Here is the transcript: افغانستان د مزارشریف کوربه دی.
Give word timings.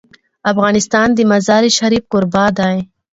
افغانستان 0.51 1.07
د 1.13 1.19
مزارشریف 1.31 2.03
کوربه 2.11 2.45
دی. 2.57 2.77